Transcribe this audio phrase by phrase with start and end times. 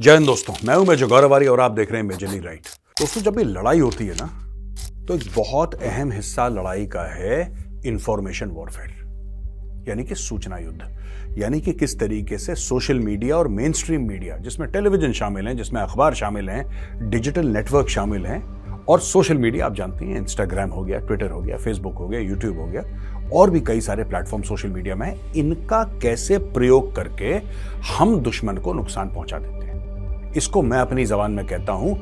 [0.00, 2.66] जय हिंद दोस्तों, मैं हूँ मेजर गौरवारी और आप देख रहे हैं मेजरली राइट।
[2.98, 4.26] दोस्तों, जब भी लड़ाई होती है ना
[5.06, 7.40] तो एक बहुत अहम हिस्सा लड़ाई का है
[7.86, 10.80] इंफॉर्मेशन वॉरफेयर यानी कि सूचना युद्ध,
[11.38, 15.56] यानी कि किस तरीके से सोशल मीडिया और मेन स्ट्रीम मीडिया जिसमें टेलीविज़न शामिल हैं,
[15.56, 18.42] जिसमें अखबार शामिल हैं डिजिटल नेटवर्क शामिल हैं,
[18.84, 22.20] और सोशल मीडिया आप जानती हैं इंस्टाग्राम हो गया ट्विटर हो गया फेसबुक हो गया
[22.20, 22.82] यूट्यूब हो गया,
[23.32, 27.34] और भी कई सारे प्लेटफॉर्म सोशल मीडिया में इनका कैसे प्रयोग करके
[27.88, 29.69] हम दुश्मन को नुकसान पहुँचा देते हैं?
[30.36, 31.92] इसको मैं अपनी जबान में कहता हूँ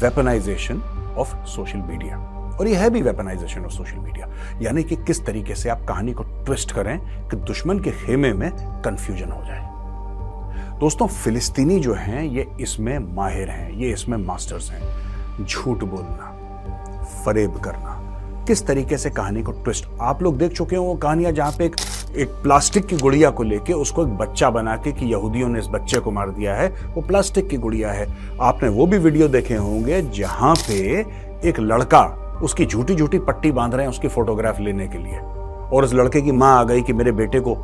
[0.00, 0.80] वेपनाइजेशन
[1.18, 2.18] ऑफ़ सोशल मीडिया
[2.60, 4.28] और यह है भी वेपनाइजेशन ऑफ़ सोशल मीडिया
[4.62, 8.50] यानी कि किस तरीके से आप कहानी को ट्विस्ट करें कि दुश्मन के खेमे में
[8.82, 9.72] कंफ्यूजन हो जाए।
[10.80, 16.30] दोस्तों, फिलिस्तीनी जो हैं, ये इसमें माहिर हैं, ये इसमें मास्टर्स हैं। झूठ बोलना,
[17.24, 18.00] फरेब करना,
[18.46, 21.64] किस तरीके से कहानी को ट्विस्ट आप लोग देख चुके हो वो कहानियाँ जहाँ पे
[21.64, 21.76] एक
[22.16, 25.66] एक प्लास्टिक की गुड़िया को लेके उसको एक बच्चा बना के कि यहूदियों ने इस
[25.66, 28.06] बच्चे को मार दिया है, वो प्लास्टिक की गुड़िया है।
[28.40, 30.74] आपने वो भी वीडियो देखे होंगे जहाँ पे
[31.48, 32.02] एक लड़का
[32.42, 36.20] उसकी झूठी झूठी पट्टी बाँध रहे हैं उसकी फोटोग्राफ लेने के लिए। और उस लड़के
[36.20, 37.56] की माँ आ गई कि मेरे बेटे को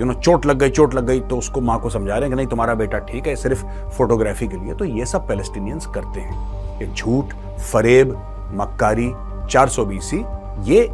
[0.00, 2.30] यू नो चोट लग गई, चोट लग गई तो उसको माँ को समझा रहे हैं
[2.30, 6.20] कि नहीं, तुम्हारा बेटा ठीक है, सिर्फ़ फोटोग्राफी के लिए। तो ये सब पैलेस्टीनियंस करते
[6.20, 7.34] हैं। ये झूठ,
[7.72, 8.16] फरेब,
[8.54, 9.10] मक्कारी
[9.50, 10.24] 400 बीसी,
[10.70, 10.88] ये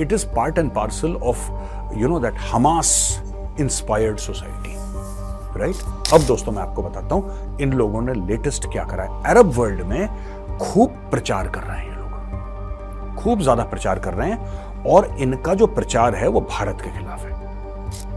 [0.00, 1.50] it is part and parcel of
[1.96, 2.90] you know that Hamas
[3.60, 4.76] inspired society
[5.58, 9.22] right अब दोस्तों मैं आपको बताता हूँ, इन लोगों ने लेटेस्ट क्या करा है?
[9.26, 14.84] अरब वर्ल्ड में खूब प्रचार कर रहे हैं लोग। खूब ज़्यादा प्रचार कर रहे हैं
[14.86, 17.36] और इनका जो प्रचार है वो भारत के खिलाफ है।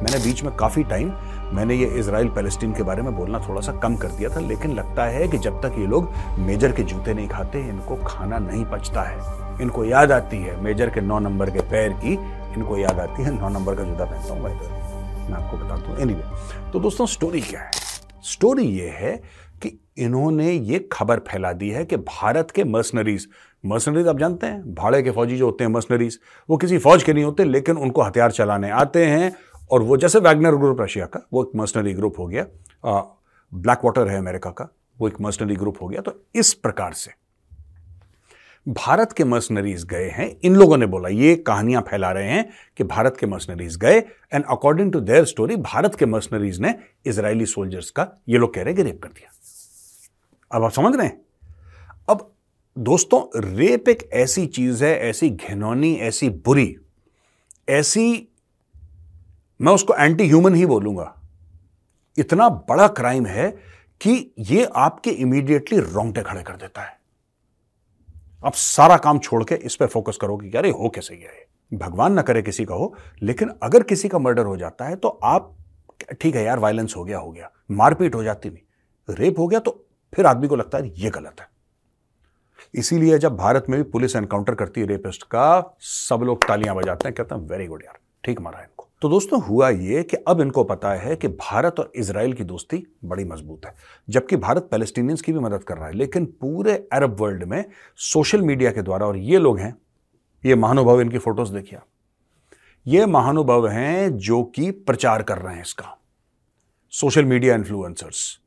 [0.04, 1.12] मैंने बीच में काफ़ी टाइम
[1.54, 4.72] मैंने ये इसराइल पैलेस्टीन के बारे में बोलना थोड़ा सा कम कर दिया था, लेकिन
[4.74, 8.66] लगता है कि जब तक ये लोग मेजर के जूते नहीं खाते, इनको खाना नहीं
[8.66, 12.16] पचता है। इनको याद आती है मेजर के नौ नंबर के पैर की
[12.52, 14.54] इनको याद आती है, नौ नंबर का जूता पहनता हूँ भाई
[15.24, 17.72] मैं आपको बताता हूँ। एनीवे तो दोस्तों स्टोरी क्या है?
[18.24, 19.16] स्टोरी ये है
[19.62, 23.28] कि इन्होंने ये खबर फैला दी है कि भारत के मर्सनरीज
[23.64, 27.14] मर्सनरीज आप जानते हैं, भाड़े के फौजी जो होते हैं मर्सनरीज वो किसी फौज के
[27.14, 29.34] नहीं होते, लेकिन उनको हथियार चलाने आते हैं,
[29.72, 32.46] और वो जैसे वैगनर ग्रुप रशिया का, वो एक मर्सनरी ग्रुप हो गया
[33.52, 37.12] ब्लैक वाटर है अमेरिका का, वो एक मर्सनरी ग्रुप हो गया तो इस प्रकार से
[38.68, 42.84] भारत के मर्सनरीज गए हैं। इन लोगों ने बोला, ये कहानियाँ फैला रहे हैं कि
[42.84, 43.98] भारत के मर्सनरीज गए
[44.34, 48.62] and according to their story Bharat के मर्सनरीज ने इसराइली सोल्जर्स का, ये लोग कह
[48.62, 49.32] रहे हैं कि रेप कर दिया।
[50.52, 51.22] अब आप समझ रहे हैं?
[52.10, 52.34] अब
[52.78, 56.78] दोस्तों रेप एक ऐसी चीज़ है, ऐसी घिनौनी, ऐसी बुरी,
[57.70, 58.28] ऐसी,
[59.62, 61.22] मैं उसको एंटी ह्यूमन ही बोलूँगा।
[62.18, 63.52] इतना बड़ा क्राइम है
[64.02, 67.01] कि ये आपके इमीडिएटली रोंगटे खड़े कर देता है।
[68.44, 71.46] आप सारा काम छोड़ के इस पर फोकस करोगे कि, अरे, हो कैसे गया है
[71.74, 75.08] भगवान ना करे किसी का हो, लेकिन अगर किसी का मर्डर हो जाता है तो
[75.24, 75.56] आप,
[76.22, 79.60] ठीक है यार वायलेंस हो गया हो गया, मारपीट हो जाती नहीं रेप हो गया
[79.60, 81.48] तो फिर आदमी को लगता है, ये गलत है।
[82.74, 87.08] इसीलिए जब भारत में भी पुलिस एनकाउंटर करती है रेपिस्ट का, सब लोग तालियाँ बजाते
[87.08, 90.42] हैं, कहते हैं वेरी गुड यार, ठीक मारा इनको। तो दोस्तों, हुआ ये कि अब
[90.42, 93.74] इनको पता है कि भारत और इसराइल की दोस्ती बड़ी मज़बूत है,
[94.08, 97.64] जबकि भारत पैलेस्टीनियंस की भी मदद कर रहा है। लेकिन पूरे अरब वर्ल्ड में
[98.00, 99.76] सोशल मीडिया के द्वारा, और ये लोग हैं,
[100.44, 101.80] ये महानुभव, इनकी फ़ोटोज़ देखिए
[102.86, 105.98] ये महानुभव हैं जो कि प्रचार कर रहे हैं इसका।
[106.94, 108.40] सोशल मीडिया इन्फ्लुएंसर्स,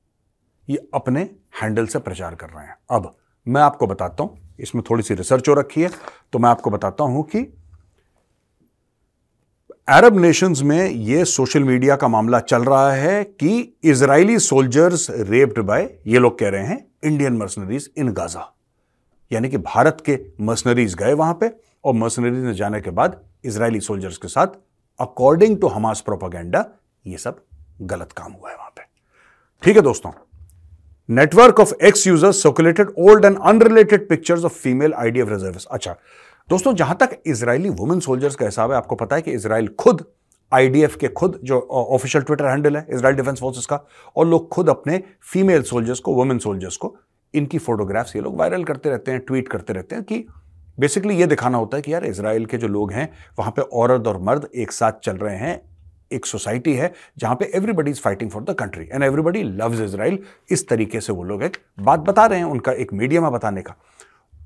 [0.69, 1.29] ये अपने
[1.63, 3.15] हैंडल से प्रचार कर रहे हैं। अब
[3.47, 5.91] मैं आपको बताता हूँ, इसमें थोड़ी सी रिसर्च हो रखी है
[6.33, 7.47] तो मैं आपको बताता हूँ कि
[9.89, 15.59] अरब नेशंस में यह सोशल मीडिया का मामला चल रहा है कि इजरायली सोल्जर्स रेप्ड
[15.61, 18.47] बाय, ये लोग कह रहे हैं, इंडियन मर्सनरीज इन गाजा।
[19.31, 21.50] यानी कि भारत के मर्सनरीज गए वहाँ पे
[21.84, 24.56] और मर्सनरीज ने जाने के बाद इजरायली सोल्जर्स के साथ
[25.00, 26.65] अकॉर्डिंग टू हमास प्रोपागेंडा
[27.05, 27.44] ये सब
[27.83, 28.87] गलत काम हुआ है वहाँ पे।
[29.62, 30.12] ठीक है दोस्तों
[31.09, 35.97] network of X users circulated old and unrelated pictures of female IDF reserve अच्छा
[36.50, 40.05] दोस्तों, जहाँ तक इसराइली वुमेन सोल्जर्स का हिसाब है, आपको पता है कि इसराइल खुद
[40.53, 43.81] आईडीएफ के खुद जो ऑफिशियल ट्विटर हैंडल है इसराइल डिफेंस फोर्सेस का,
[44.16, 46.94] और लोग खुद अपने फीमेल सोल्जर्स को वुमेन सोल्जर्स को,
[47.35, 50.25] इनकी फोटोग्राफ्स ये लोग वायरल करते रहते हैं ट्वीट करते रहते हैं कि
[50.79, 53.08] बेसिकली ये दिखाना होता है कि यार इसराइल के जो लोग हैं,
[53.38, 55.61] वहाँ पे औरत और मर्द एक साथ चल रहे हैं,
[56.11, 60.19] एक सोसाइटी है, जहाँ पे everybody is fighting for the country and everybody loves Israel
[60.50, 63.62] इस तरीके से वो लोग एक बात बता रहे हैं उनका एक मीडियम है बताने
[63.62, 63.76] का।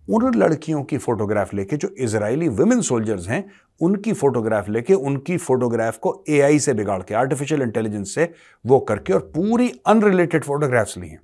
[0.09, 3.51] उन लड़कियों की फोटोग्राफ लेके, जो इसराइली वुमेन सोल्जर्स हैं,
[3.81, 8.33] उनकी फोटोग्राफ लेके, उनकी फोटोग्राफ को एआई से बिगाड़ के आर्टिफिशियल इंटेलिजेंस से
[8.67, 11.21] वो करके और पूरी अनरिलेटेड फोटोग्राफ्स ली हैं।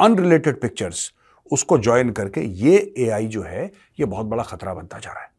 [0.00, 1.12] अनरिलेटेड पिक्चर्स
[1.52, 5.30] उसको ज्वाइन करके ये एआई जो है, ये बहुत बड़ा खतरा बनता जा रहा है।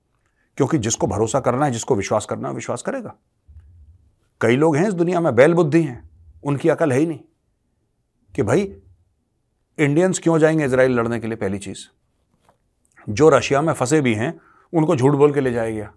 [0.57, 3.16] क्योंकि जिसको भरोसा करना है, जिसको विश्वास करना है, विश्वास करेगा।
[4.42, 6.10] कई लोग हैं इस दुनिया में, बैल बुद्धि हैं,
[6.44, 7.19] उनकी अकल है ही नहीं
[8.36, 8.75] कि भाई
[9.80, 12.02] इंडियंस क्यों जाएँगे इसराइल लड़ने के लिए, पहली चीज़?
[13.09, 14.33] जो रशिया में फंसे भी हैं,
[14.73, 15.91] उनको झूठ बोल के ले जाएगा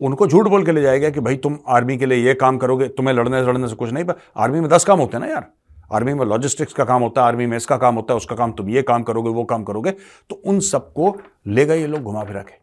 [0.00, 2.88] उनको झूठ बोल के ले जाएगा कि भाई तुम आर्मी के लिए ये काम करोगे,
[2.88, 5.30] तुम्हें लड़ने से लड़ने से कुछ नहीं पर आर्मी में दस काम होते हैं ना
[5.30, 5.46] यार।
[5.92, 8.52] आर्मी में लॉजिस्टिक्स का काम होता है, आर्मी में इसका काम होता है, उसका काम
[8.52, 9.90] तुम ये काम करोगे, वो काम करोगे
[10.30, 11.16] तो उन सबको
[11.46, 12.54] ले गए ये लोग घुमा फिरा के।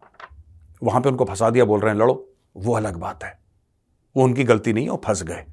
[0.81, 3.37] वहाँ पे उनको फंसा दिया, बोल रहे हैं, लड़ो। वो अलग बात है।
[4.15, 5.43] वो उनकी गलती नहीं है, वो फंस गए।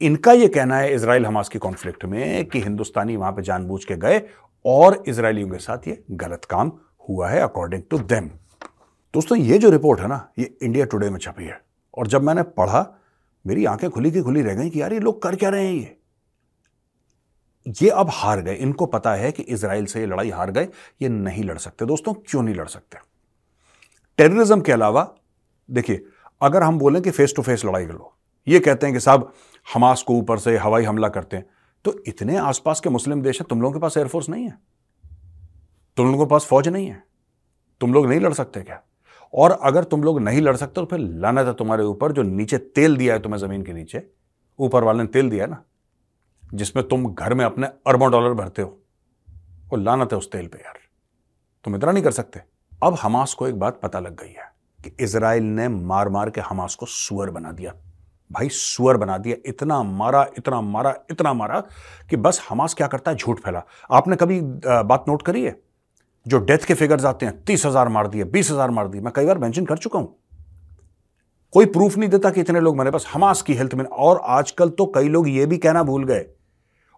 [0.00, 3.96] इनका यह कहना है इसराइल हमास की कॉन्फ्लिक्ट में कि हिंदुस्तानी वहाँ पे जानबूझ के
[3.96, 4.22] गए
[4.64, 6.72] और इसराइलियों के साथ ये गलत काम
[7.08, 8.30] हुआ है अकॉर्डिंग टू देम
[9.14, 11.60] दोस्तों, ये जो रिपोर्ट है ना, ये इंडिया टुडे में छपी है।
[11.94, 12.86] और जब मैंने पढ़ा,
[13.44, 15.74] मेरी आँखें खुली की खुली रह गई कि यार ये लोग कर क्या रहे हैं
[15.74, 15.96] ये?
[17.82, 20.68] ये अब हार गए। इनको पता है कि इसराइल से ये लड़ाई हार गए।
[21.02, 22.98] ये नहीं लड़ सकते। दोस्तों, क्यों नहीं लड़ सकते?
[24.18, 25.14] टेररिज्म के अलावा,
[25.68, 26.04] देखिए,
[26.40, 28.14] अगर हम बोलें कि फेस टू फेस लड़ाई लो,
[28.46, 29.32] ये कहते हैं कि साहब
[29.66, 31.46] हमास को ऊपर से हवाई हमला करते हैं
[31.84, 34.58] तो इतने आसपास के मुस्लिम देश हैं, तुम लोगों के पास एयरफोर्स नहीं है।
[35.98, 37.02] तुम लोगों के पास फौज नहीं है।
[37.80, 38.80] तुम लोग नहीं लड़ सकते क्या?
[39.34, 42.58] और अगर तुम लोग नहीं लड़ सकते तो फिर लाना था तुम्हारे ऊपर जो नीचे
[42.58, 44.02] तेल दिया है तुम्हें ज़मीन के नीचे।
[44.58, 45.62] ऊपर वाले ने तेल दिया ना,
[46.42, 48.78] जिसमें तुम घर में अपने अरबों डॉलर भरते हो।
[49.70, 50.78] वो लाना था उस तेल पे यार।
[51.64, 52.40] तुम इतना नहीं कर सकते।
[52.82, 54.50] अब हमास को एक बात पता लग गई है
[54.80, 57.74] कि इसराइल ने मार मार के हमास को सुअर बना दिया।
[58.30, 61.60] भाई सुअर बना दिया, इतना मारा इतना मारा इतना मारा
[62.10, 63.16] कि बस हमास क्या करता है?
[63.16, 65.60] झूठ फैला। आपने कभी बात नोट करी है?
[66.28, 69.12] जो डेथ के फिगर्स आते हैं, तीस हज़ार मार दिए, बीस हज़ार मार दिए, मैं
[69.16, 70.16] कई बार मेंशन कर चुका हूँ।
[71.54, 74.68] कोई प्रूफ नहीं देता कि इतने लोग मरे बस हमास की हेल्थ में, और आजकल
[74.70, 76.26] तो कई लोग ये भी कहना भूल गए,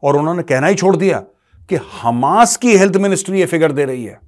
[0.02, 1.18] और उन्होंने कहना ही छोड़ दिया
[1.70, 4.18] कि हमास की हेल्थ मिनिस्ट्री ये फिगर दे रही है।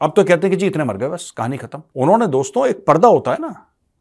[0.00, 2.84] अब तो कहते हैं कि जी, इतने मर गए, बस कहानी खत्म। उन्होंने दोस्तों, एक
[2.86, 3.54] पर्दा होता है ना,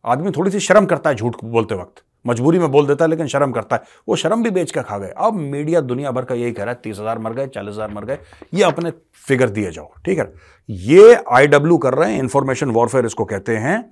[0.05, 3.27] आदमी थोड़ी सी शर्म करता है झूठ बोलते वक्त। मजबूरी में बोल देता है लेकिन
[3.27, 6.35] शर्म करता है। वो शर्म भी बेच कर खा गए। अब मीडिया दुनिया भर का
[6.35, 8.17] यही कह रहा है तीस हज़ार मर गए चालीस हज़ार मर गए।
[8.53, 8.91] ये अपने
[9.25, 10.31] फिगर दिए जाओ ठीक है?
[10.69, 13.83] ये आईडब्ल्यू कर रहे हैं इंफॉर्मेशन वॉरफेयर इसको कहते हैं।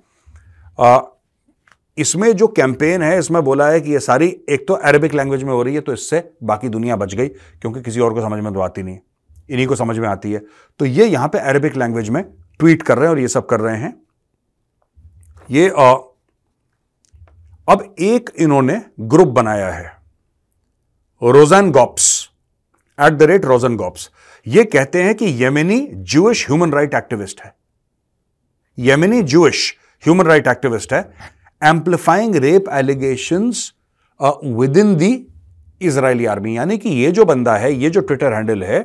[1.98, 5.52] इसमें जो कैंपेन है इसमें बोला है कि ये सारी एक तो अरेबिक लैंग्वेज में
[5.52, 8.52] हो रही है तो इससे बाकी दुनिया बच गई क्योंकि किसी और को समझ में
[8.54, 8.98] तो आती नहीं
[9.50, 10.42] इन्हीं को समझ में आती है।
[10.80, 12.22] तो ये यहाँ पे अरेबिक लैंग्वेज में
[12.60, 13.94] ट्वीट कर रहे हैं और ये सब कर रहे हैं।
[15.50, 15.94] ये आ,
[17.68, 19.86] अब एक इन्होंने ग्रुप बनाया है
[21.22, 22.06] Rozen Gops
[22.98, 24.10] at the rate Rozen Gops
[24.46, 25.80] ये कहते हैं कि Yemeni
[26.12, 27.54] Jewish human right activist है।
[28.78, 29.72] Yemeni Jewish
[30.04, 31.00] human right activist है
[31.62, 33.50] amplifying rape allegation
[34.76, 35.10] within the
[35.80, 38.82] Israeli army यानी कि ये जो बंदा है, ये जो ट्विटर हैंडल है,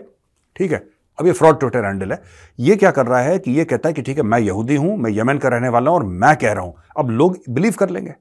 [0.56, 0.84] ठीक है,
[1.20, 2.22] अब ये फ्रॉड ट्विटर हैंडल है।
[2.60, 4.98] ये क्या कर रहा है कि ये कहता है कि ठीक है, मैं यहूदी हूँ,
[4.98, 7.90] मैं यमन का रहने वाला हूँ और मैं कह रहा हूँ। अब लोग बिलीव कर
[7.90, 8.14] लेंगे।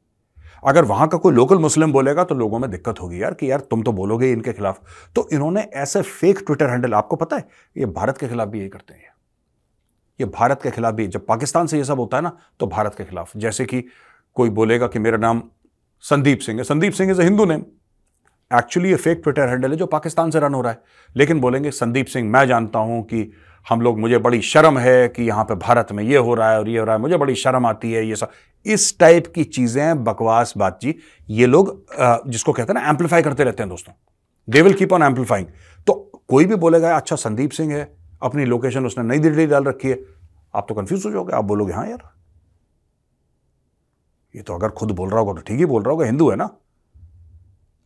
[0.62, 3.60] अगर वहाँ का कोई लोकल मुस्लिम बोलेगा तो लोगों में दिक्कत होगी यार कि यार
[3.60, 4.80] तुम तो बोलोगे इनके खिलाफ।
[5.16, 7.48] तो इन्होंने ऐसे फेक ट्विटर हैंडल आपको पता है?
[7.76, 9.10] ये भारत के खिलाफ भी यही करते हैं।
[10.20, 12.94] ये भारत के खिलाफ भी, जब पाकिस्तान से ये सब होता है ना तो भारत
[12.94, 13.84] के खिलाफ। जैसे कि
[14.34, 15.42] कोई बोलेगा कि मेरा नाम
[16.00, 17.64] संदीप सिंह है। Sandeep Singh is a Hindu name
[18.50, 20.82] actually ये फेक ट्विटर हैंडल है जो पाकिस्तान से रन हो रहा है।
[21.16, 23.32] लेकिन बोलेंगे, संदीप सिंह, मैं जानता हूँ कि
[23.70, 26.58] हम लोग, मुझे बड़ी शर्म है कि यहाँ पे भारत में ये हो रहा है
[26.58, 28.30] और ये हो रहा है। मुझे बड़ी शर्म आती है, ये सब।
[28.66, 31.74] इस टाइप की चीज़ें बकवास बातचीत। ये लोग
[32.26, 33.94] जिसको कहते हैं ना एम्पलीफाई करते रहते हैं दोस्तों।
[34.48, 35.46] They will keep on amplifying
[35.86, 35.94] तो
[36.28, 37.92] कोई भी बोलेगा अच्छा संदीप सिंह है,
[38.22, 39.98] अपनी लोकेशन उसने नई दिल्ली डाल रखी है।
[40.54, 42.10] आप तो कंफ्यूज हो जाओगे। आप बोलोगे हाँ यार।
[44.34, 46.36] ये तो अगर खुद बोल रहा होगा तो ठीक ही बोल रहा होगा, हिंदू है
[46.36, 46.48] ना?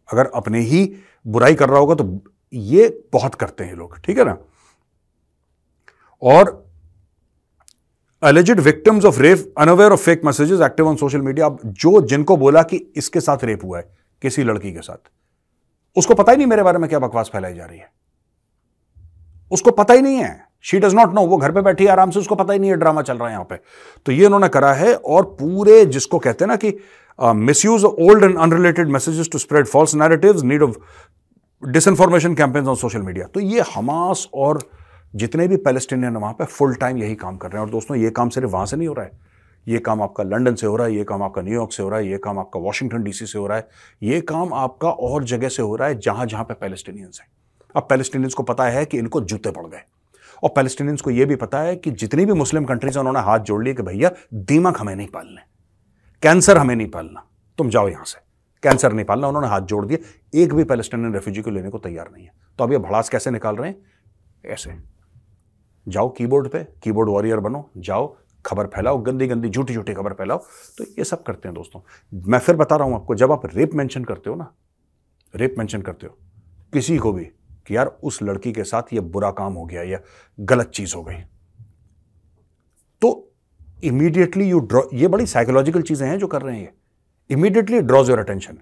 [0.09, 0.85] अगर अपने ही
[1.27, 2.21] बुराई कर रहा होगा तो
[2.53, 4.37] ये बहुत करते हैं लोग, ठीक है ना?
[6.23, 6.66] और
[8.27, 12.37] alleged victims of rape unaware of fake messages active on social media अब जो जिनको
[12.37, 13.85] बोला कि इसके साथ रेप हुआ है,
[14.23, 15.11] किसी लड़की के साथ,
[15.97, 17.91] उसको पता ही नहीं मेरे बारे में क्या बकवास फैलाई जा रही है।
[19.51, 22.19] उसको पता ही नहीं है। शी डज नॉट नो वो घर पे बैठी आराम से
[22.21, 23.57] उसको पता ही नहीं है ड्रामा चल रहा है यहाँ पे।
[24.07, 26.77] तो ये उन्होंने करा है और पूरे जिसको कहते हैं ना कि
[27.65, 30.77] misuse old and unrelated messages to spread false narratives need of
[31.63, 34.63] disinformation campaigns on social media तो ये हमास और
[35.15, 38.11] जितने भी पैलेस्टीनियन वहाँ पे फुल टाइम यही काम कर रहे हैं। और दोस्तों, ये
[38.11, 39.13] काम सिर्फ़ वहाँ से नहीं हो रहा है।
[39.69, 41.99] ये काम आपका लंदन से हो रहा है, ये काम आपका न्यूयॉर्क से हो रहा
[41.99, 43.69] है, ये काम आपका वॉशिंगटन डीसी से हो रहा है।
[44.03, 47.29] ये काम आपका और जगह से हो रहा है जहाँ जहाँ पे पैलेस्टीनियंस हैं।
[47.77, 49.81] अब पैलेस्टीनियंस को पता है कि इनको जूते पड़ गए।
[50.43, 53.39] और पैलेस्टीनियंस को यह भी पता है कि जितनी भी मुस्लिम कंट्रीज़ हैं, उन्होंने हाथ
[53.39, 55.43] जोड़ लिए कि भैया, दीमक हमें नहीं पालने
[56.23, 57.27] कैंसर हमें नहीं पालना।
[57.59, 58.21] तुम जाओ यहाँ से।
[58.63, 60.01] कैंसर नहीं पालना, उन्होंने हाथ जोड़ दिए।
[60.35, 63.31] एक भी पैलेस्टीनियन रेफ्यूजी को लेने को तैयार नहीं है। तो अब ये भड़ास कैसे
[63.31, 63.77] निकाल रहे हैं?
[64.47, 64.96] ऐसे।
[65.87, 70.39] जाओ कीबोर्ड पे कीबोर्ड वॉरियर बनो, जाओ, खबर फैलाओ, गंदी गंदी, झूठी झूठी खबर फैलाओ।
[70.79, 71.81] तो ये सब करते हैं दोस्तों।
[72.25, 74.53] मैं फिर बता रहा हूँ आपको, जब आप रेप मेंशन करते हो ना
[75.35, 76.17] रेप मेंशन करते हो,
[76.73, 77.25] किसी को भी
[77.67, 79.99] कि यार उस लड़की के साथ ये बुरा काम हो गया, या
[80.39, 81.17] गलत चीज़ हो गई।
[83.03, 83.23] तो
[83.85, 86.73] इमीडिएटली यू ड्रॉ ये बड़ी साइकोलॉजिकल चीज़ें हैं जो कर रहे हैं ये।
[87.31, 88.59] इमीडिएटली ड्रॉज योर अटेंशन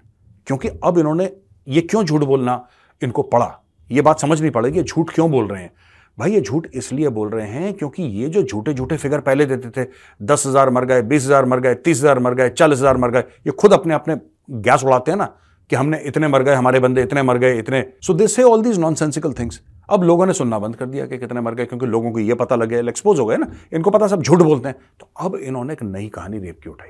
[0.47, 1.31] क्योंकि अब इन्होंने
[1.67, 2.67] ये क्यों झूठ बोलना
[3.01, 3.61] इनको पड़ा?
[3.89, 5.71] ये बात समझ नहीं पड़ेगी झूठ क्यों बोल रहे हैं?
[6.17, 9.69] भाई ये झूठ इसलिए बोल रहे हैं क्योंकि ये जो झूठे झूठे फिगर पहले देते
[9.71, 9.87] थे,
[10.21, 13.11] दस हज़ार मर गए, बीस हज़ार मर गए, तीस हज़ार मर गए, चालीस हज़ार मर
[13.11, 14.15] गए, ये खुद अपने अपने
[14.61, 15.25] गैस उड़ाते हैं ना
[15.69, 18.61] कि हमने इतने मर गए, हमारे बंदे इतने मर गए, इतने। सो दिस से all
[18.61, 21.65] these nonsensical things अब लोगों ने सुनना बंद कर दिया कि कितने मर गए,
[21.65, 24.69] क्योंकि लोगों को ये पता लगे एक्सपोज हो गए ना, इनको पता सब झूठ बोलते
[24.69, 26.89] हैं। तो अब इन्होंने एक नई कहानी रेप की उठाई।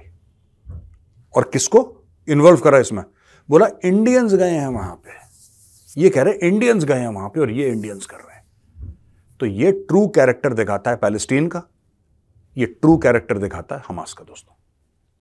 [1.33, 1.81] और किसको?
[2.27, 3.03] इन्वॉल्व करा इसमें।
[3.49, 5.23] बोला इंडियंस गए हैं वहाँ पे।
[5.97, 8.34] ये कह रहे इंडियंस गए हैं वहाँ पे और ये इंडियंस कर रहे हैं।
[9.39, 11.63] तो ये ट्रू कैरेक्टर दिखाता है पैलेस्टीन का,
[12.57, 14.54] ये ट्रू कैरेक्टर दिखाता है हमास का, दोस्तों।